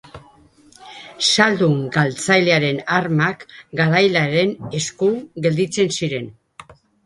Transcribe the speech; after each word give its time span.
Zaldun 1.27 1.75
galtzailearen 1.97 2.81
armak 2.97 3.47
garailearen 3.83 4.57
esku 4.83 5.15
gelditzen 5.49 5.97
ziren. 6.03 6.31